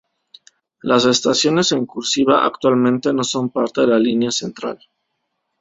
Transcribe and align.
Las 0.81 1.05
estaciones 1.05 1.71
en 1.73 1.85
cursiva 1.85 2.43
actualmente 2.43 3.13
no 3.13 3.23
son 3.23 3.51
parte 3.51 3.81
de 3.81 3.87
la 3.89 3.99
línea 3.99 4.31
Central. 4.31 4.79